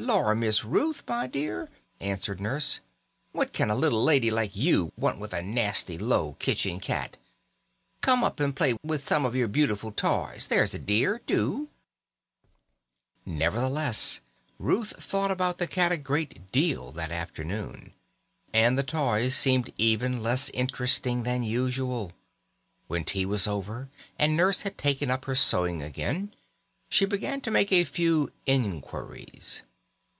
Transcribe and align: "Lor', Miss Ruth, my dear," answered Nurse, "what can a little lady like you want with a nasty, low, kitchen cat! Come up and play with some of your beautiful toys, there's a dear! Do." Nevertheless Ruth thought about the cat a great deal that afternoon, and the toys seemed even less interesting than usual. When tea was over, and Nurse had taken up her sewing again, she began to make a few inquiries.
"Lor', 0.00 0.32
Miss 0.36 0.64
Ruth, 0.64 1.02
my 1.08 1.26
dear," 1.26 1.68
answered 1.98 2.40
Nurse, 2.40 2.78
"what 3.32 3.52
can 3.52 3.68
a 3.68 3.74
little 3.74 4.02
lady 4.02 4.30
like 4.30 4.54
you 4.54 4.92
want 4.96 5.18
with 5.18 5.34
a 5.34 5.42
nasty, 5.42 5.98
low, 5.98 6.34
kitchen 6.38 6.78
cat! 6.78 7.16
Come 8.00 8.22
up 8.22 8.38
and 8.38 8.54
play 8.54 8.76
with 8.84 9.04
some 9.06 9.24
of 9.26 9.34
your 9.34 9.48
beautiful 9.48 9.90
toys, 9.90 10.46
there's 10.46 10.72
a 10.72 10.78
dear! 10.78 11.20
Do." 11.26 11.68
Nevertheless 13.26 14.20
Ruth 14.60 14.92
thought 15.02 15.32
about 15.32 15.58
the 15.58 15.66
cat 15.66 15.90
a 15.90 15.96
great 15.96 16.52
deal 16.52 16.92
that 16.92 17.10
afternoon, 17.10 17.92
and 18.52 18.78
the 18.78 18.84
toys 18.84 19.34
seemed 19.34 19.72
even 19.76 20.22
less 20.22 20.48
interesting 20.50 21.24
than 21.24 21.42
usual. 21.42 22.12
When 22.86 23.02
tea 23.02 23.26
was 23.26 23.48
over, 23.48 23.88
and 24.16 24.36
Nurse 24.36 24.62
had 24.62 24.78
taken 24.78 25.10
up 25.10 25.24
her 25.24 25.34
sewing 25.34 25.82
again, 25.82 26.34
she 26.88 27.04
began 27.04 27.40
to 27.40 27.50
make 27.50 27.72
a 27.72 27.82
few 27.82 28.30
inquiries. 28.46 29.62